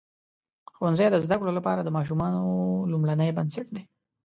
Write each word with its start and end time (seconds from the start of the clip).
ښوونځی 0.73 1.07
د 1.11 1.15
زده 1.25 1.35
کړو 1.39 1.51
لپاره 1.57 1.81
د 1.83 1.89
ماشومانو 1.97 2.43
لومړنۍ 2.91 3.29
بنسټ 3.37 3.67
دی. 3.75 3.83